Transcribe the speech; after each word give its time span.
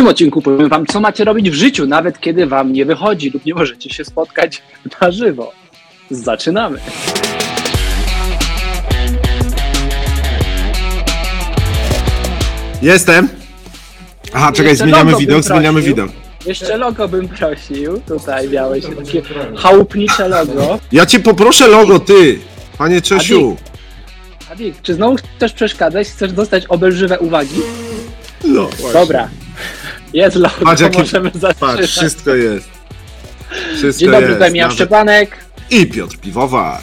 tym 0.00 0.08
odcinku 0.08 0.42
powiem 0.42 0.68
Wam, 0.68 0.86
co 0.86 1.00
macie 1.00 1.24
robić 1.24 1.50
w 1.50 1.54
życiu, 1.54 1.86
nawet 1.86 2.20
kiedy 2.20 2.46
Wam 2.46 2.72
nie 2.72 2.84
wychodzi 2.84 3.30
lub 3.30 3.44
nie 3.44 3.54
możecie 3.54 3.90
się 3.90 4.04
spotkać 4.04 4.62
na 5.00 5.10
żywo. 5.10 5.52
Zaczynamy. 6.10 6.78
Jestem. 12.82 13.28
Aha, 14.32 14.52
czekaj, 14.52 14.70
Jeszcze 14.70 14.84
zmieniamy 14.84 15.16
widok, 15.16 15.42
zmieniamy 15.42 15.80
prosił. 15.80 15.96
widok. 15.96 16.10
Jeszcze 16.46 16.76
logo 16.76 17.08
bym 17.08 17.28
prosił. 17.28 18.00
Tutaj 18.00 18.48
miałeś 18.48 18.84
takie 18.84 19.22
chałupnicze 19.56 20.28
logo. 20.28 20.78
Ja 20.92 21.06
cię 21.06 21.20
poproszę 21.20 21.68
logo, 21.68 21.98
ty! 21.98 22.38
Panie 22.78 23.02
Czesiu. 23.02 23.56
Adik, 24.52 24.82
czy 24.82 24.94
znowu 24.94 25.16
chcesz 25.36 25.52
przeszkadzać? 25.52 26.08
Chcesz 26.08 26.32
dostać 26.32 26.66
obelżywe 26.66 27.18
uwagi? 27.18 27.60
No, 28.44 28.68
właśnie. 28.68 28.92
Dobra. 29.00 29.28
Jest 30.12 30.36
logo, 30.36 30.54
Patrz, 30.64 30.82
jakie- 30.82 30.98
możemy 30.98 31.30
Patrz, 31.30 31.40
zaczynać. 31.60 31.90
wszystko 31.90 32.34
jest. 32.34 32.68
Wszystko 33.76 34.00
Dzień 34.00 34.10
dobry, 34.10 34.26
jest. 34.26 34.36
tutaj 34.38 34.52
Michał 34.52 34.68
nawet- 34.68 34.76
Szczepanek. 34.76 35.36
I 35.70 35.86
Piotr 35.86 36.16
Piwowar. 36.18 36.80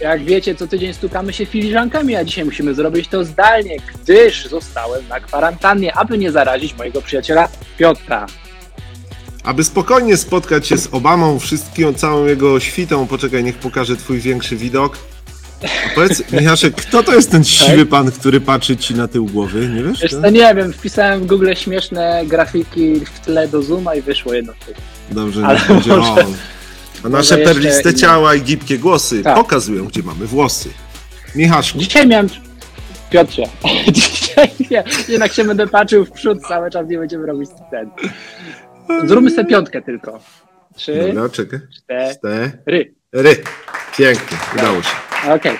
Jak 0.00 0.24
wiecie, 0.24 0.54
co 0.54 0.66
tydzień 0.66 0.94
stukamy 0.94 1.32
się 1.32 1.46
filiżankami, 1.46 2.16
a 2.16 2.24
dzisiaj 2.24 2.44
musimy 2.44 2.74
zrobić 2.74 3.08
to 3.08 3.24
zdalnie, 3.24 3.76
gdyż 4.04 4.46
zostałem 4.46 5.08
na 5.08 5.20
kwarantannie, 5.20 5.94
aby 5.96 6.18
nie 6.18 6.32
zarazić 6.32 6.76
mojego 6.76 7.02
przyjaciela 7.02 7.48
Piotra. 7.78 8.26
Aby 9.44 9.64
spokojnie 9.64 10.16
spotkać 10.16 10.66
się 10.66 10.78
z 10.78 10.88
Obamą, 10.92 11.38
wszystkim, 11.38 11.94
całą 11.94 12.26
jego 12.26 12.60
świtą, 12.60 13.06
poczekaj, 13.06 13.44
niech 13.44 13.56
pokażę 13.58 13.96
twój 13.96 14.18
większy 14.20 14.56
widok. 14.56 14.98
A 15.64 15.94
powiedz, 15.94 16.32
Michaszek, 16.32 16.74
kto 16.74 17.02
to 17.02 17.14
jest 17.14 17.30
ten 17.30 17.44
siwy 17.44 17.86
pan, 17.86 18.12
który 18.12 18.40
patrzy 18.40 18.76
ci 18.76 18.94
na 18.94 19.08
tył 19.08 19.26
głowy, 19.26 19.68
nie 19.68 19.82
wiesz? 19.82 20.00
Wiesz 20.02 20.10
co, 20.10 20.30
nie 20.30 20.54
wiem, 20.54 20.72
wpisałem 20.72 21.20
w 21.20 21.26
Google 21.26 21.52
śmieszne 21.54 22.22
grafiki 22.26 23.00
w 23.14 23.20
tle 23.20 23.48
do 23.48 23.62
Zooma 23.62 23.94
i 23.94 24.02
wyszło 24.02 24.34
jedno. 24.34 24.52
Dobrze, 25.10 25.46
Ale 25.46 25.58
niech 25.58 25.68
będzie 25.68 25.96
może- 25.96 26.10
on. 26.26 26.34
A 27.04 27.08
nasze 27.08 27.38
jeszcze 27.38 27.54
perliste 27.54 27.90
inne. 27.90 27.98
ciała 27.98 28.34
i 28.34 28.42
gibkie 28.42 28.78
głosy 28.78 29.22
Tak. 29.22 29.34
pokazują, 29.36 29.84
gdzie 29.84 30.02
mamy 30.02 30.26
włosy. 30.26 30.68
Michaszku, 31.34 31.78
Dzisiaj 31.78 32.06
miałem... 32.06 32.28
Piotrze, 33.10 33.42
dzisiaj 33.92 34.48
nie, 34.70 34.84
jednak 35.08 35.32
się 35.32 35.44
będę 35.44 35.66
patrzył 35.66 36.04
w 36.04 36.10
przód 36.10 36.38
cały 36.48 36.70
czas, 36.70 36.88
nie 36.88 36.98
będziemy 36.98 37.26
robić 37.26 37.50
scen. 37.50 37.90
Zróbmy 39.08 39.30
sobie 39.30 39.44
piątkę 39.44 39.82
tylko. 39.82 40.20
Trzy, 40.76 41.12
dobra, 41.14 41.28
czekaj. 41.28 41.60
cztery. 42.14 42.92
Cztery. 43.08 43.42
Pięknie, 43.98 44.38
udało 44.54 44.82
się. 44.82 44.88
Okej. 45.28 45.58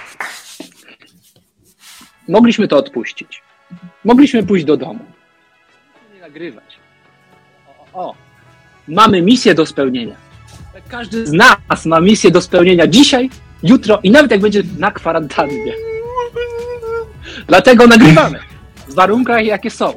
Mogliśmy 2.29 2.69
to 2.69 2.77
odpuścić. 2.77 3.43
Mogliśmy 4.05 4.43
pójść 4.43 4.65
do 4.65 4.77
domu. 4.77 5.05
Nie 6.15 6.21
nagrywać. 6.21 6.79
O, 7.93 8.09
o. 8.09 8.15
Mamy 8.89 9.23
misję 9.23 9.55
do 9.55 9.67
spełnienia. 9.67 10.17
Każdy 10.89 11.27
z 11.27 11.33
nas 11.33 11.87
ma 11.87 12.01
misję 12.01 12.31
do 12.31 12.41
spełnienia 12.41 12.87
dzisiaj, 12.87 13.31
jutro 13.63 14.01
i 14.03 14.11
nawet 14.11 14.31
jak 14.31 14.41
będzie 14.41 14.63
na 14.79 14.91
kwarantannie. 14.91 15.73
Dlatego 17.47 17.87
nagrywamy. 17.87 18.39
W 18.89 18.95
warunkach, 18.95 19.45
jakie 19.45 19.71
są. 19.71 19.95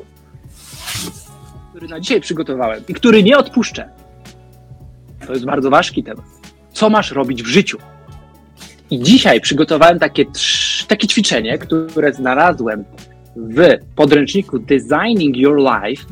Który 1.69 1.87
na 1.87 1.99
dzisiaj 1.99 2.21
przygotowałem 2.21 2.83
i 2.87 2.93
który 2.93 3.23
nie 3.23 3.37
odpuszczę. 3.37 3.89
To 5.27 5.33
jest 5.33 5.45
bardzo 5.45 5.69
ważny 5.69 6.03
temat. 6.03 6.25
Co 6.73 6.89
masz 6.89 7.11
robić 7.11 7.43
w 7.43 7.47
życiu? 7.47 7.77
I 8.91 8.99
dzisiaj 8.99 9.41
przygotowałem 9.41 9.99
takie, 9.99 10.25
takie 10.87 11.07
ćwiczenie, 11.07 11.57
które 11.91 12.13
znalazłem 12.13 12.83
w 13.35 13.61
podręczniku 13.95 14.59
Designing 14.59 15.37
Your 15.37 15.57
Life. 15.57 16.03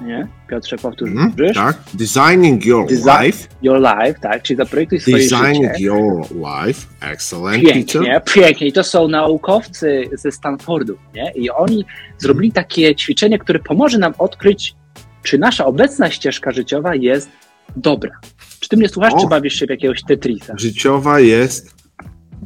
Nie? 0.00 0.28
Piotrze, 0.50 0.76
powtórz. 0.76 1.10
Mhm, 1.10 1.32
Wiesz? 1.36 1.54
tak. 1.56 1.78
Designing 1.94 2.66
your 2.66 2.86
Design- 2.86 3.24
life. 3.24 3.48
Your 3.62 3.78
Life, 3.80 4.14
tak? 4.20 4.42
Czyli 4.42 4.56
zaprojektuj 4.56 5.00
swoje 5.00 5.16
Designing 5.16 5.72
życie. 5.72 5.84
your 5.84 6.26
life. 6.32 6.86
Excellent. 7.00 7.62
Pięknie, 7.64 8.20
pięknie. 8.34 8.66
I 8.66 8.72
to 8.72 8.84
są 8.84 9.08
naukowcy 9.08 10.04
ze 10.12 10.32
Stanfordu, 10.32 10.96
nie? 11.14 11.32
I 11.34 11.50
oni 11.50 11.84
zrobili 12.18 12.52
takie 12.52 12.94
ćwiczenie, 12.96 13.38
które 13.38 13.58
pomoże 13.58 13.98
nam 13.98 14.12
odkryć, 14.18 14.74
czy 15.22 15.38
nasza 15.38 15.66
obecna 15.66 16.10
ścieżka 16.10 16.52
życiowa 16.52 16.94
jest 16.94 17.30
dobra. 17.76 18.12
Czy 18.60 18.68
ty 18.68 18.76
mnie 18.76 18.88
słuchasz, 18.88 19.12
O. 19.14 19.20
czy 19.20 19.26
bawisz 19.28 19.54
się 19.54 19.66
w 19.66 19.70
jakiegoś 19.70 20.02
Tetrisa? 20.02 20.54
Życiowa 20.58 21.20
jest 21.20 21.79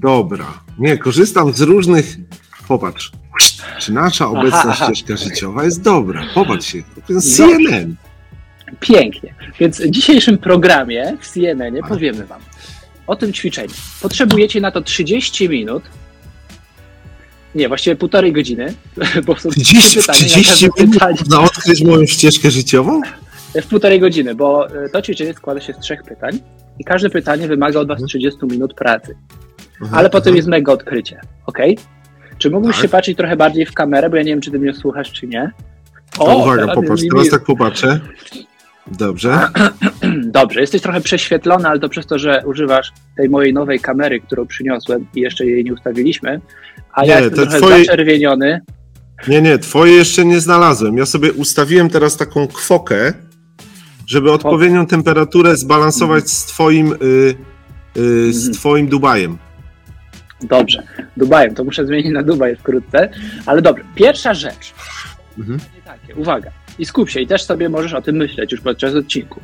dobra. 0.05 0.47
Nie, 0.79 0.99
korzystam 0.99 1.53
z 1.53 1.61
różnych. 1.61 2.17
Popatrz. 2.69 3.13
Czy 3.81 3.93
nasza 3.93 4.29
obecna 4.29 4.63
Aha, 4.67 4.95
ścieżka 4.95 5.17
życiowa 5.17 5.65
jest 5.65 5.83
dobra? 5.83 6.23
Popatrz 6.35 6.67
się. 6.67 6.83
To 7.07 7.13
jest. 7.13 7.37
CNN. 7.37 7.95
Pięknie. 8.81 9.35
Więc 9.61 9.81
w 9.81 9.91
dzisiejszym 9.91 10.39
programie 10.39 11.17
w 11.21 11.29
CNN 11.29 11.75
powiemy 11.89 12.27
Wam 12.27 12.41
o 13.07 13.17
tym 13.17 13.33
ćwiczeniu. 13.33 13.75
Potrzebujecie 14.03 14.61
na 14.61 14.71
to 14.71 14.83
30 14.83 15.49
minut. 15.49 15.83
Nie, 17.55 17.69
właściwie 17.69 17.97
półtorej 17.97 18.33
godziny, 18.33 18.75
bo 19.27 19.37
są 19.37 19.51
trzy 19.51 19.61
30, 19.65 19.99
pytania. 20.01 20.07
na 20.09 20.15
30 20.15 20.51
każde 20.71 20.85
minut 20.87 21.21
można 21.21 21.41
odkryć 21.41 21.83
moją 21.85 22.07
ścieżkę 22.07 22.51
życiową? 22.51 23.01
W 23.63 23.67
półtorej 23.67 24.01
godziny, 24.01 24.35
bo 24.35 24.69
e, 24.85 24.89
to 24.89 25.03
ćwiczenie 25.03 25.35
składa 25.35 25.61
się 25.61 25.73
z 25.73 25.79
trzech 25.79 26.03
pytań 26.03 26.39
i 26.79 26.85
każde 26.85 27.11
pytanie 27.11 27.49
wymaga 27.49 27.81
od 27.81 27.89
Was 27.89 27.95
Mhm. 27.97 28.09
30 28.09 28.39
minut 28.43 28.75
pracy. 28.75 29.17
Aha, 29.83 29.97
Ale 29.99 30.11
potem 30.11 30.31
aha. 30.31 30.37
jest 30.37 30.49
mega 30.49 30.73
odkrycie, 30.73 31.21
ok? 31.47 31.59
Czy 32.39 32.51
mógłbyś 32.51 32.77
Tak. 32.77 32.83
się 32.83 32.89
patrzeć 32.89 33.17
trochę 33.17 33.37
bardziej 33.37 33.67
w 33.67 33.73
kamerę, 33.75 34.11
bo 34.11 34.17
ja 34.17 34.23
nie 34.23 34.31
wiem, 34.33 34.41
czy 34.41 34.51
Ty 34.51 34.59
mnie 34.59 34.75
słuchasz, 34.75 35.13
czy 35.13 35.27
nie. 35.27 35.51
To 36.19 36.37
uwaga, 36.37 36.63
teraz 36.63 36.75
popatrz. 36.77 37.03
Teraz 37.13 37.29
tak 37.29 37.45
popatrzę. 37.45 38.01
Dobrze. 38.87 39.39
Dobrze, 40.41 40.61
jesteś 40.61 40.83
trochę 40.83 41.01
prześwietlony, 41.01 41.69
ale 41.69 41.81
to 41.81 41.89
przez 41.89 42.07
to, 42.07 42.19
że 42.19 42.43
używasz 42.47 42.93
tej 43.17 43.29
mojej 43.29 43.53
nowej 43.55 43.81
kamery, 43.81 44.21
którą 44.21 44.47
przyniosłem 44.47 45.07
i 45.15 45.21
jeszcze 45.21 45.47
jej 45.47 45.65
nie 45.65 45.73
ustawiliśmy, 45.75 46.41
a 46.93 47.03
Nie, 47.03 47.09
ja 47.09 47.21
jestem 47.21 47.45
trochę 47.49 47.59
twoje- 47.61 47.85
zaczerwieniony. 47.85 48.61
Nie, 49.29 49.43
nie, 49.43 49.59
twoje 49.59 49.93
jeszcze 49.93 50.25
nie 50.25 50.41
znalazłem. 50.41 50.97
Ja 50.99 51.07
sobie 51.07 51.33
ustawiłem 51.33 51.91
teraz 51.91 52.17
taką 52.17 52.47
kwokę, 52.49 53.13
żeby 54.07 54.33
odpowiednią 54.33 54.87
temperaturę 54.87 55.57
zbalansować 55.57 56.31
z 56.31 56.47
twoim, 56.47 56.93
y, 56.93 56.97
y, 58.01 58.33
z 58.33 58.37
Mhm. 58.37 58.55
twoim 58.55 58.89
Dubajem. 58.89 59.39
Dobrze, 60.43 60.83
Dubajem, 61.17 61.55
to 61.55 61.65
muszę 61.65 61.87
zmienić 61.87 62.13
na 62.13 62.23
Dubaj 62.23 62.57
wkrótce, 62.57 63.09
ale 63.47 63.63
dobrze, 63.63 63.85
pierwsza 63.95 64.35
rzecz, 64.35 64.75
Mhm. 65.39 65.59
nie 65.77 65.83
takie, 65.83 66.15
uwaga, 66.15 66.51
i 66.79 66.85
skup 66.87 67.11
się 67.11 67.21
i 67.21 67.27
też 67.27 67.43
sobie 67.45 67.69
możesz 67.69 67.95
o 67.95 68.03
tym 68.03 68.17
myśleć 68.17 68.53
już 68.53 68.61
podczas 68.61 68.95
odcinku. 68.95 69.41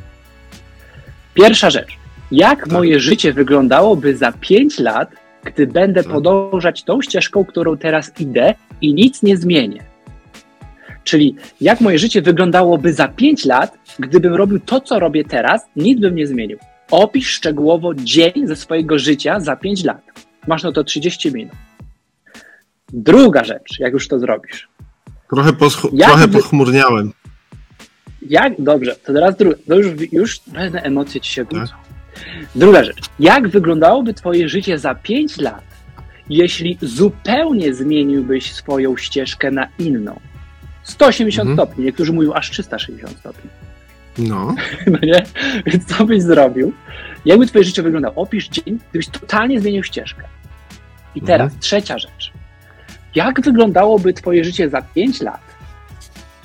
Pierwsza 1.33 1.69
rzecz, 1.69 1.89
jak 2.31 2.59
Tak. 2.59 2.71
moje 2.71 2.99
życie 2.99 3.33
wyglądałoby 3.33 4.17
za 4.17 4.31
5 4.31 4.79
lat, 4.79 5.11
gdy 5.43 5.67
będę 5.67 6.03
Tak. 6.03 6.13
podążać 6.13 6.83
tą 6.83 7.01
ścieżką, 7.01 7.45
którą 7.45 7.77
teraz 7.77 8.11
idę 8.19 8.53
i 8.81 8.93
nic 8.93 9.23
nie 9.23 9.37
zmienię? 9.37 9.83
Czyli 11.03 11.35
jak 11.61 11.81
moje 11.81 11.99
życie 11.99 12.21
wyglądałoby 12.21 12.93
za 12.93 13.07
5 13.07 13.45
lat, 13.45 13.77
gdybym 13.99 14.33
robił 14.35 14.59
to, 14.59 14.81
co 14.81 14.99
robię 14.99 15.23
teraz, 15.23 15.61
nic 15.75 15.99
bym 15.99 16.15
nie 16.15 16.27
zmienił. 16.27 16.57
Opisz 16.91 17.27
szczegółowo 17.29 17.93
dzień 17.93 18.33
ze 18.47 18.55
swojego 18.55 18.99
życia 18.99 19.39
za 19.39 19.55
5 19.55 19.83
lat. 19.83 20.01
Masz 20.47 20.63
na 20.63 20.71
to 20.71 20.83
30 20.83 21.31
minut. 21.31 21.53
Druga 22.93 23.43
rzecz, 23.43 23.79
jak 23.79 23.93
już 23.93 24.07
to 24.07 24.19
zrobisz. 24.19 24.67
Trochę, 25.29 25.51
posch- 25.51 25.89
Jak 25.93 26.09
trochę 26.09 26.27
pochmurniałem. 26.27 27.13
Jak, 28.29 28.53
dobrze, 28.59 28.95
to 28.95 29.13
teraz 29.13 29.35
druga, 29.37 29.55
to 29.67 29.75
już, 29.75 30.11
już 30.11 30.39
pewne 30.39 30.81
emocje 30.81 31.21
ci 31.21 31.33
się 31.33 31.45
budzą. 31.45 31.73
Druga 32.55 32.83
rzecz. 32.83 32.97
Jak 33.19 33.47
wyglądałoby 33.47 34.13
twoje 34.13 34.49
życie 34.49 34.79
za 34.79 34.95
5 34.95 35.37
lat, 35.37 35.63
jeśli 36.29 36.77
zupełnie 36.81 37.73
zmieniłbyś 37.73 38.53
swoją 38.53 38.97
ścieżkę 38.97 39.51
na 39.51 39.67
inną? 39.79 40.19
180 40.83 41.49
Mhm. 41.49 41.67
stopni, 41.67 41.85
niektórzy 41.85 42.13
mówią 42.13 42.33
aż 42.33 42.51
360 42.51 43.17
stopni. 43.19 43.49
No. 44.17 44.55
No 44.91 44.99
nie? 45.03 45.23
Więc 45.65 45.85
co 45.97 46.05
byś 46.05 46.21
zrobił? 46.21 46.73
Jakby 47.25 47.47
twoje 47.47 47.63
życie 47.63 47.83
wyglądało? 47.83 48.15
Opisz 48.15 48.49
dzień, 48.49 48.79
gdybyś 48.89 49.07
totalnie 49.07 49.61
zmienił 49.61 49.83
ścieżkę. 49.83 50.23
I 51.15 51.21
teraz 51.21 51.41
Mhm. 51.45 51.59
trzecia 51.61 51.97
rzecz. 51.99 52.31
Jak 53.15 53.41
wyglądałoby 53.41 54.13
twoje 54.13 54.43
życie 54.43 54.69
za 54.69 54.81
5 54.81 55.21
lat, 55.21 55.41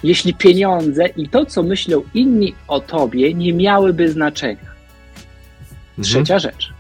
jeśli 0.03 0.35
pieniądze 0.35 1.07
i 1.07 1.29
to, 1.29 1.47
co 1.47 1.63
myślą 1.63 2.03
inni 2.15 2.55
o 2.69 2.81
tobie, 2.81 3.35
nie 3.35 3.53
miałyby 3.53 4.09
znaczenia? 4.09 4.77
Trzecia 6.03 6.39
rzecz. 6.39 6.73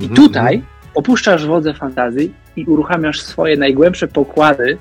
I 0.00 0.04
Mhm, 0.04 0.16
tutaj 0.28 0.62
opuszczasz 0.94 1.46
wodze 1.46 1.74
fantazji 1.74 2.32
i 2.56 2.64
uruchamiasz 2.64 3.20
swoje 3.20 3.56
najgłębsze 3.56 4.08
pokłady 4.08 4.78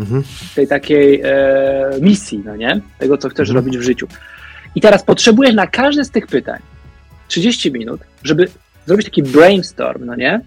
Mhm. 0.00 0.22
tej 0.54 0.68
takiej 0.68 1.20
e, 1.24 1.90
misji, 2.00 2.42
no 2.44 2.56
nie? 2.56 2.80
Tego, 2.98 3.18
co 3.18 3.28
chcesz 3.28 3.48
Mhm. 3.48 3.64
robić 3.64 3.78
w 3.78 3.82
życiu. 3.82 4.06
I 4.74 4.80
teraz 4.80 5.02
potrzebujesz 5.02 5.54
na 5.54 5.66
każde 5.66 6.04
z 6.04 6.10
tych 6.10 6.26
pytań 6.26 6.60
30 7.28 7.72
minut, 7.72 8.00
żeby 8.22 8.48
zrobić 8.86 9.06
taki 9.06 9.22
brainstorm, 9.22 10.04
no 10.04 10.14
nie? 10.14 10.40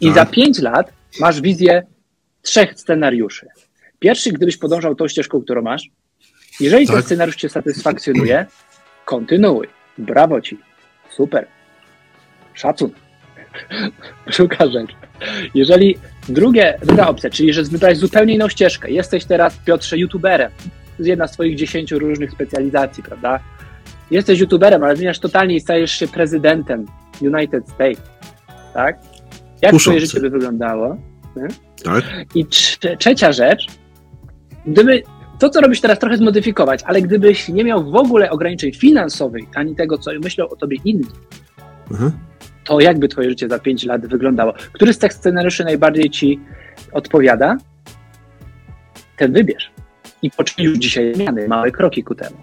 I 0.00 0.06
Tak. 0.06 0.14
za 0.14 0.26
5 0.26 0.58
lat 0.58 0.92
masz 1.20 1.40
wizję 1.40 1.82
trzech 2.42 2.74
scenariuszy. 2.80 3.46
Pierwszy, 3.98 4.32
gdybyś 4.32 4.56
podążał 4.56 4.94
tą 4.94 5.08
ścieżką, 5.08 5.42
którą 5.42 5.62
masz, 5.62 5.90
Jeżeli 6.60 6.86
ten 6.86 6.96
Tak. 6.96 7.04
scenariusz 7.04 7.36
cię 7.36 7.48
satysfakcjonuje, 7.48 8.46
kontynuuj. 9.04 9.68
Brawo 9.98 10.40
ci. 10.40 10.58
Super. 11.10 11.46
Szacun. 12.54 12.90
Druga 14.36 14.66
rzecz. 14.70 14.90
Jeżeli 15.54 15.98
drugie, 16.28 16.78
druga 16.82 17.06
opcja, 17.06 17.30
czyli 17.30 17.52
że 17.52 17.62
wybrałeś 17.62 17.98
zupełnie 17.98 18.34
inną 18.34 18.48
ścieżkę, 18.48 18.90
jesteś 18.90 19.24
teraz, 19.24 19.56
Piotrze, 19.64 19.98
youtuberem, 19.98 20.50
jest 20.98 21.08
jedna 21.08 21.26
z 21.26 21.32
twoich 21.32 21.56
dziesięciu 21.56 21.98
różnych 21.98 22.30
specjalizacji, 22.30 23.02
prawda? 23.02 23.40
Jesteś 24.10 24.40
youtuberem, 24.40 24.84
ale 24.84 24.96
zmieniasz 24.96 25.18
totalnie 25.18 25.54
i 25.56 25.60
stajesz 25.60 25.92
się 25.92 26.08
prezydentem 26.08 26.86
United 27.22 27.68
States, 27.68 28.02
tak? 28.74 28.98
Jak 29.62 29.70
Kuszący. 29.72 29.84
twoje 29.84 30.00
życie 30.00 30.20
by 30.20 30.30
wyglądało? 30.30 30.96
Tak? 31.84 32.04
I 32.34 32.46
trze- 32.46 32.96
trzecia 32.96 33.32
rzecz, 33.32 33.66
gdyby 34.66 35.02
to, 35.38 35.50
co 35.50 35.60
robisz 35.60 35.80
teraz, 35.80 35.98
trochę 35.98 36.16
zmodyfikować, 36.16 36.82
ale 36.86 37.02
gdybyś 37.02 37.48
nie 37.48 37.64
miał 37.64 37.90
w 37.90 37.94
ogóle 37.96 38.30
ograniczeń 38.30 38.72
finansowych, 38.72 39.44
ani 39.54 39.74
tego, 39.76 39.98
co 39.98 40.10
myślą 40.24 40.48
o 40.48 40.56
tobie 40.56 40.76
inni, 40.84 41.06
Mhm. 41.90 42.12
to 42.64 42.80
jakby 42.80 43.08
twoje 43.08 43.30
życie 43.30 43.48
za 43.48 43.58
5 43.58 43.84
lat 43.84 44.06
wyglądało? 44.06 44.52
Który 44.72 44.92
z 44.92 44.98
tych 44.98 45.12
scenariuszy 45.12 45.64
najbardziej 45.64 46.10
ci 46.10 46.40
odpowiada? 46.92 47.56
Ten 49.16 49.32
wybierz. 49.32 49.70
I 50.22 50.30
poczuj 50.30 50.64
już 50.64 50.78
dzisiaj 50.78 51.14
zmiany, 51.14 51.48
małe 51.48 51.70
kroki 51.70 52.04
ku 52.04 52.14
temu. 52.14 52.36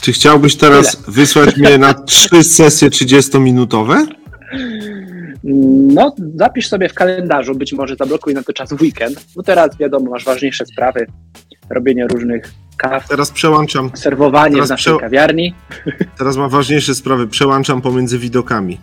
Czy 0.00 0.12
chciałbyś 0.12 0.56
teraz 0.56 1.02
wysłać 1.08 1.56
mnie 1.56 1.78
na 1.78 1.94
trzy 2.06 2.44
sesje 2.44 2.90
30-minutowe? 2.90 4.06
No, 5.94 6.14
zapisz 6.34 6.68
sobie 6.68 6.88
w 6.88 6.94
kalendarzu, 6.94 7.54
być 7.54 7.72
może 7.72 7.96
zablokuj 7.96 8.34
na 8.34 8.42
to 8.42 8.52
czas 8.52 8.72
w 8.72 8.80
weekend, 8.82 9.24
bo 9.36 9.42
teraz 9.42 9.76
wiadomo, 9.78 10.10
masz 10.10 10.24
ważniejsze 10.24 10.66
sprawy, 10.66 11.06
robienie 11.70 12.06
różnych 12.06 12.52
kaw, 12.76 13.08
Teraz 13.08 13.30
przełączam. 13.30 13.90
serwowanie 13.94 14.54
Teraz 14.54 14.68
w 14.68 14.70
naszej 14.70 14.92
prze- 14.94 15.00
kawiarni. 15.00 15.54
Teraz 16.18 16.36
mam 16.36 16.50
ważniejsze 16.50 16.94
sprawy. 16.94 17.26
Przełączam 17.28 17.82
pomiędzy 17.82 18.18
widokami. 18.18 18.80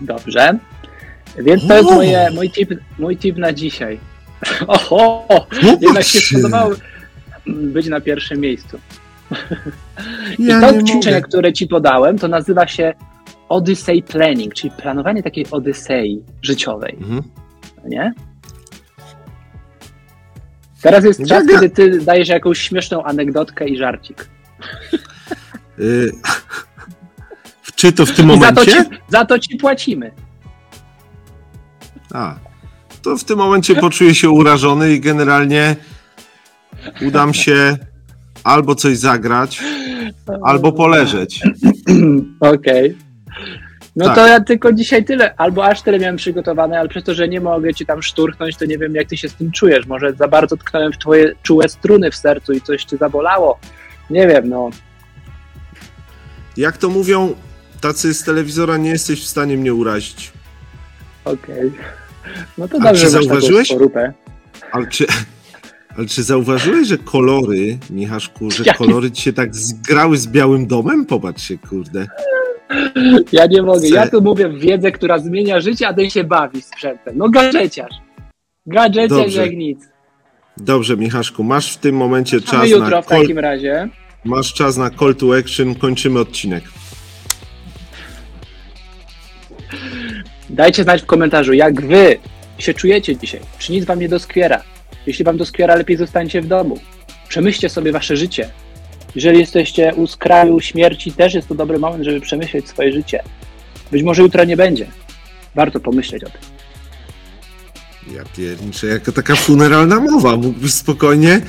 Dobrze. 0.00 0.58
Więc 1.38 1.66
to 1.68 1.76
jest 1.76 1.90
moje, 1.90 2.30
mój, 2.34 2.50
tip, 2.50 2.70
mój 2.98 3.16
tip 3.16 3.36
na 3.36 3.52
dzisiaj. 3.52 4.00
Oho! 4.66 5.26
No 5.62 5.78
Jednak 5.80 6.04
się 6.04 6.20
spodobało 6.38 6.74
być 7.46 7.86
na 7.86 8.00
pierwszym 8.00 8.40
miejscu. 8.40 8.78
Ja 10.38 10.58
I 10.58 10.60
to 10.60 10.70
nie 10.70 10.84
ćwiczenie, 10.84 11.20
które 11.22 11.52
ci 11.52 11.66
podałem, 11.66 12.18
to 12.18 12.28
nazywa 12.28 12.66
się 12.66 12.94
Odyssey 13.48 14.02
Planning, 14.02 14.54
czyli 14.54 14.70
planowanie 14.70 15.22
takiej 15.22 15.46
Odysei 15.50 16.22
życiowej, 16.42 16.96
Mhm. 17.00 17.22
nie? 17.84 18.12
Teraz 20.82 21.04
jest 21.04 21.26
czas, 21.28 21.44
Ja- 21.46 21.52
kiedy 21.52 21.70
ty 21.70 22.00
dajesz 22.00 22.28
jakąś 22.28 22.58
śmieszną 22.58 23.02
anegdotkę 23.02 23.68
i 23.68 23.76
żarcik. 23.78 24.28
Y... 25.78 26.10
Czy 27.76 27.92
to 27.92 28.06
w 28.06 28.12
tym 28.12 28.30
I 28.30 28.40
za 28.40 28.52
to, 28.52 28.64
ci, 28.64 28.70
momencie? 28.70 28.98
za 29.08 29.24
to 29.24 29.38
ci 29.38 29.56
płacimy. 29.56 30.12
A, 32.14 32.34
to 33.06 33.16
w 33.16 33.24
tym 33.24 33.38
momencie 33.38 33.74
poczuję 33.74 34.14
się 34.14 34.30
urażony 34.30 34.92
i 34.92 35.00
generalnie 35.00 35.76
udam 37.06 37.34
się 37.34 37.76
albo 38.44 38.74
coś 38.74 38.98
zagrać, 38.98 39.62
albo 40.42 40.72
poleżeć. 40.72 41.42
Okej. 42.40 42.96
No 43.96 44.04
Tak. 44.04 44.14
to 44.14 44.26
ja 44.26 44.40
tylko 44.40 44.72
dzisiaj 44.72 45.04
tyle, 45.04 45.34
albo 45.36 45.64
aż 45.64 45.82
tyle 45.82 45.98
miałem 45.98 46.16
przygotowane, 46.16 46.78
ale 46.78 46.88
przez 46.88 47.04
to, 47.04 47.14
że 47.14 47.28
nie 47.28 47.40
mogę 47.40 47.74
ci 47.74 47.86
tam 47.86 48.02
szturchnąć, 48.02 48.56
to 48.56 48.64
nie 48.64 48.78
wiem, 48.78 48.94
jak 48.94 49.08
ty 49.08 49.16
się 49.16 49.28
z 49.28 49.34
tym 49.34 49.50
czujesz. 49.50 49.86
Może 49.86 50.12
za 50.12 50.28
bardzo 50.28 50.56
tknąłem 50.56 50.92
w 50.92 50.98
twoje 50.98 51.32
czułe 51.42 51.68
struny 51.68 52.10
w 52.10 52.16
sercu 52.16 52.52
i 52.52 52.60
coś 52.60 52.84
cię 52.84 52.96
zabolało. 52.96 53.58
Nie 54.10 54.26
wiem, 54.26 54.48
no. 54.48 54.70
Jak 56.56 56.76
to 56.76 56.88
mówią 56.88 57.34
tacy 57.80 58.14
z 58.14 58.24
telewizora, 58.24 58.76
nie 58.76 58.90
jesteś 58.90 59.24
w 59.24 59.28
stanie 59.28 59.56
mnie 59.56 59.74
urazić. 59.74 60.32
Okej. 61.24 61.72
No 62.58 62.68
to 62.68 62.80
dobrze, 62.80 63.00
że 63.00 63.10
zauważyłeś? 63.10 63.74
Ale 64.72 64.86
czy, 64.86 65.06
ale 65.96 66.06
czy 66.06 66.22
zauważyłeś, 66.22 66.88
że 66.88 66.98
kolory, 66.98 67.78
Michaszku, 67.90 68.50
że 68.50 68.64
kolory 68.64 69.10
ci 69.10 69.22
się 69.22 69.32
tak 69.32 69.54
zgrały 69.54 70.16
z 70.16 70.26
Białym 70.26 70.66
Domem? 70.66 71.06
Popatrz 71.06 71.48
się, 71.48 71.58
kurde. 71.58 72.06
Ja 73.32 73.46
nie 73.46 73.62
mogę. 73.62 73.88
Ja 73.88 74.10
tu 74.10 74.22
mówię 74.22 74.48
wiedzę, 74.48 74.92
która 74.92 75.18
zmienia 75.18 75.60
życie, 75.60 75.88
a 75.88 75.94
ten 75.94 76.10
się 76.10 76.24
bawi 76.24 76.62
sprzętem. 76.62 77.18
No 77.18 77.28
gadżeciarz. 77.28 77.94
Gadżeciarz 78.66 79.08
Dobrze. 79.08 79.42
jak 79.46 79.56
nic. 79.56 79.88
Dobrze, 80.56 80.96
Michaszku, 80.96 81.44
masz 81.44 81.74
w 81.74 81.76
tym 81.76 81.96
momencie 81.96 82.40
czas 82.40 82.70
jutro 82.70 82.88
na 82.88 83.02
w 83.02 83.06
call, 83.06 83.20
takim 83.20 83.38
razie. 83.38 83.88
masz 84.24 84.54
czas 84.54 84.76
na 84.76 84.90
call 84.90 85.14
to 85.14 85.38
action, 85.38 85.74
kończymy 85.74 86.20
odcinek. 86.20 86.64
Dajcie 90.56 90.82
znać 90.82 91.02
w 91.02 91.06
komentarzu, 91.06 91.52
jak 91.52 91.86
wy 91.86 92.18
się 92.58 92.74
czujecie 92.74 93.16
dzisiaj. 93.16 93.40
Czy 93.58 93.72
nic 93.72 93.84
wam 93.84 94.00
nie 94.00 94.08
doskwiera? 94.08 94.62
Jeśli 95.06 95.24
wam 95.24 95.36
doskwiera, 95.36 95.74
lepiej 95.76 95.96
zostańcie 95.96 96.42
w 96.42 96.46
domu. 96.46 96.78
Przemyślcie 97.28 97.68
sobie 97.68 97.92
wasze 97.92 98.16
życie. 98.16 98.50
Jeżeli 99.14 99.38
jesteście 99.38 99.94
u 99.94 100.06
skraju 100.06 100.60
śmierci, 100.60 101.12
też 101.12 101.34
jest 101.34 101.48
to 101.48 101.54
dobry 101.54 101.78
moment, 101.78 102.04
żeby 102.04 102.20
przemyśleć 102.20 102.68
swoje 102.68 102.92
życie. 102.92 103.22
Być 103.92 104.02
może 104.02 104.22
jutro 104.22 104.44
nie 104.44 104.56
będzie. 104.56 104.86
Warto 105.54 105.80
pomyśleć 105.80 106.24
o 106.24 106.26
tym. 106.26 106.40
Ja 108.16 108.22
pierniczę, 108.36 108.86
jaka 108.86 109.12
taka 109.12 109.36
funeralna 109.36 110.00
mowa. 110.00 110.36
Mógłbyś 110.36 110.72
spokojnie. 110.72 111.40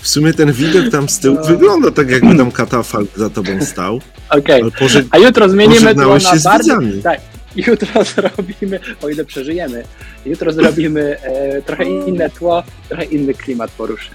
W 0.00 0.08
sumie 0.08 0.32
ten 0.32 0.52
widok 0.52 0.90
tam 0.92 1.08
z 1.08 1.18
tyłu 1.18 1.36
No. 1.36 1.46
wygląda 1.46 1.90
tak, 1.90 2.10
jakby 2.10 2.36
tam 2.36 2.50
katafalk 2.52 3.08
za 3.16 3.30
tobą 3.30 3.60
stał. 3.60 4.00
Okej. 4.30 4.62
Pożeg... 4.78 5.06
A 5.10 5.18
jutro 5.18 5.48
zmienimy 5.48 5.94
to 5.94 6.18
na 6.18 6.40
bardziej... 6.44 7.02
Tak. 7.02 7.20
Jutro 7.56 8.04
zrobimy, 8.14 8.80
o 9.02 9.08
ile 9.08 9.24
przeżyjemy, 9.24 9.84
jutro 10.26 10.52
zrobimy 10.52 11.20
e, 11.22 11.62
trochę 11.62 11.84
inne 11.84 12.30
tło, 12.30 12.62
trochę 12.88 13.04
inny 13.04 13.34
klimat 13.34 13.70
poruszy. 13.70 14.10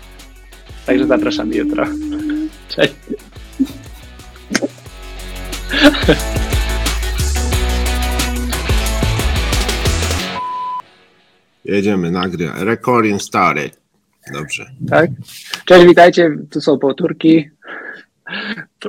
Także 0.85 1.07
zapraszamy 1.07 1.55
jutro. 1.55 1.85
Cześć. 2.75 2.93
Jedziemy, 11.65 12.11
nagry. 12.11 12.49
Recording 12.55 13.21
stary. 13.21 13.69
Dobrze. 14.33 14.65
Tak? 14.89 15.09
Cześć, 15.65 15.87
witajcie. 15.87 16.37
Tu 16.49 16.61
są 16.61 16.79
powtórki. 16.79 17.49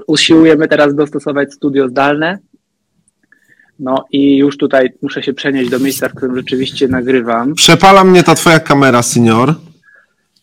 Usiłujemy 0.07 0.69
teraz 0.69 0.95
dostosować 0.95 1.53
studio 1.53 1.89
zdalne. 1.89 2.39
No 3.79 4.05
i 4.13 4.37
już 4.37 4.57
tutaj 4.57 4.89
muszę 5.03 5.23
się 5.23 5.33
przenieść 5.33 5.71
do 5.71 5.79
miejsca, 5.79 6.09
w 6.09 6.15
którym 6.15 6.37
rzeczywiście 6.37 6.89
nagrywam. 6.89 7.55
Przepala 7.55 8.05
mnie 8.05 8.23
ta 8.23 8.35
twoja 8.35 8.61
kamera, 8.61 9.03
senior. 9.03 9.55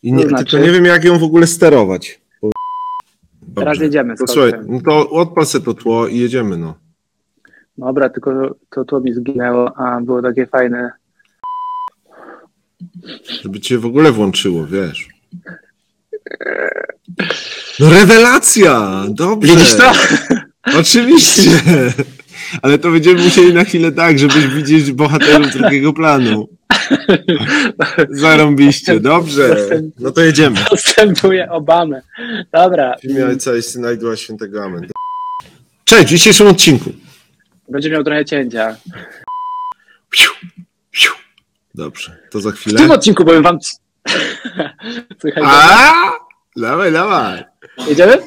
I 0.04 0.14
nie, 0.14 0.24
To 0.24 0.30
znaczy? 0.30 0.46
Tylko 0.46 0.66
nie 0.66 0.72
wiem, 0.72 0.86
jak 0.86 1.04
ją 1.04 1.20
w 1.20 1.24
ogóle 1.24 1.48
sterować. 1.48 2.22
Bo- 2.42 3.62
Teraz 3.62 3.80
jedziemy. 3.80 4.16
To 4.16 4.28
słuchaj, 4.28 4.52
koksem. 4.52 4.72
no 4.74 4.82
to 4.82 5.10
odpal 5.10 5.46
sobie 5.46 5.66
to 5.66 5.74
tło 5.74 6.08
i 6.08 6.18
jedziemy, 6.18 6.58
no. 6.58 6.76
Dobra, 7.78 8.10
tylko 8.10 8.56
to 8.70 8.86
tło 8.86 9.00
mi 9.02 9.14
zginęło, 9.14 9.78
a 9.78 10.02
było 10.02 10.22
takie 10.22 10.48
fajne. 10.48 10.92
Żeby 13.42 13.60
cię 13.60 13.78
w 13.78 13.86
ogóle 13.86 14.12
włączyło, 14.12 14.66
wiesz. 14.68 15.08
No 17.80 17.90
rewelacja! 17.90 19.04
Dobrze! 19.10 19.54
Widzisz 19.54 19.76
to? 19.76 19.92
Oczywiście! 20.80 21.52
Ale 22.62 22.78
to 22.78 22.92
będziemy 22.92 23.24
musieli 23.24 23.54
na 23.54 23.64
chwilę 23.64 23.92
tak, 23.92 24.20
żebyś 24.20 24.48
widzieć 24.48 24.92
bohaterów 24.92 25.52
drugiego 25.54 25.94
planu. 25.94 26.48
Zarąbiście, 28.10 29.00
dobrze. 29.00 29.56
No 30.00 30.12
to 30.12 30.22
jedziemy. 30.22 30.58
Dostępuję 30.72 31.52
Obamę. 31.52 32.02
Dobra, 32.54 32.96
W 33.00 33.04
imię 33.04 33.26
Ojca 33.26 33.56
i 33.56 33.62
Syna 33.62 33.92
i 33.92 33.98
Ducha 33.98 34.16
Świętego. 34.16 34.64
Amen. 34.64 34.88
Cześć, 35.86 36.06
w 36.06 36.10
dzisiejszym 36.10 36.48
odcinku. 36.48 36.92
będzie 37.70 37.90
miał 37.90 38.04
trochę 38.04 38.26
cięcia. 38.26 38.76
Piu, 40.10 40.30
piu. 40.92 41.12
Dobrze, 41.76 42.18
to 42.32 42.42
za 42.42 42.52
W 42.52 42.54
chwilę. 42.56 42.80
tym 42.80 42.92
odcinku 42.92 43.26
powiem 43.26 43.44
wam... 43.44 43.58
Słuchaj, 45.22 45.44
A! 45.46 45.94
Dawaj, 46.58 46.92
dawaj. 46.92 47.44
jedziemy? 47.88 48.18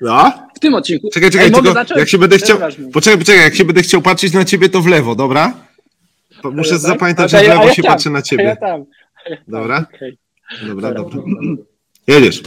No. 0.00 0.32
Tym 0.62 0.74
odcinku. 0.74 1.08
Czekaj, 1.12 1.30
czekaj, 1.30 1.46
Ej, 1.46 1.52
tylko 1.52 1.74
jak 1.96 2.08
się 2.08 2.18
będę 2.18 2.38
To 2.38 2.44
chciał... 2.44 2.58
Poczekaj, 2.92 3.18
poczekaj, 3.18 3.42
jak 3.44 3.54
się 3.54 3.64
będę 3.64 3.82
chciał 3.82 4.02
patrzeć 4.02 4.32
na 4.32 4.44
ciebie, 4.44 4.68
to 4.68 4.80
w 4.80 4.86
lewo, 4.86 5.14
dobra? 5.14 5.52
Po- 6.42 6.50
Muszę 6.50 6.70
Tak? 6.70 6.78
zapamiętać, 6.78 7.30
że 7.30 7.38
w 7.38 7.42
ja- 7.44 7.54
lewo 7.54 7.66
ja 7.66 7.74
się 7.74 7.82
tam, 7.82 7.92
patrzę 7.92 8.10
na 8.10 8.16
A 8.16 8.18
ja 8.18 8.22
ciebie. 8.22 8.56
tam. 8.60 8.84
Dobra? 9.48 9.86
Okej. 9.94 10.18
Dobra, 10.66 10.94
dobra. 10.94 11.22
Jedziesz. 12.06 12.42